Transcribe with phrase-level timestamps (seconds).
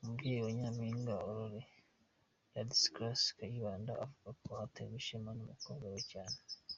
[0.00, 1.62] Umubyeyi wa Nyampinga Aurore,
[2.52, 6.38] Ladislas Kayibanda, avuga ko aterwa ishema n’umukobwa we cyane.